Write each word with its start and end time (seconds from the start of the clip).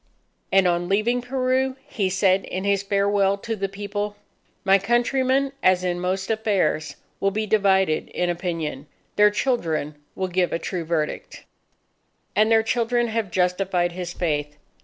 And 0.51 0.67
on 0.67 0.89
leaving 0.89 1.21
Peru, 1.21 1.75
he 1.87 2.09
said 2.09 2.45
in 2.45 2.63
his 2.63 2.81
farewell 2.81 3.37
to 3.37 3.55
the 3.55 3.69
People, 3.69 4.15
"My 4.65 4.79
countrymen, 4.79 5.51
as 5.61 5.83
in 5.83 5.99
most 5.99 6.31
affairs, 6.31 6.95
will 7.19 7.29
be 7.29 7.45
divided 7.45 8.07
in 8.09 8.27
opinion 8.27 8.87
their 9.15 9.29
children 9.29 9.93
will 10.15 10.27
give 10.27 10.51
a 10.51 10.57
true 10.57 10.85
verdict." 10.85 11.43
And 12.35 12.51
their 12.51 12.63
children 12.63 13.09
have 13.09 13.29
justified 13.29 13.91
his 13.91 14.11
faith. 14.11 14.57